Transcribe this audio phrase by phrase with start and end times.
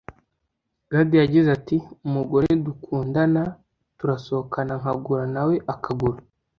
[0.91, 3.41] Gad yagize ati "Umugore dukundana
[3.99, 6.19] turasohokana nkagura nawe akagura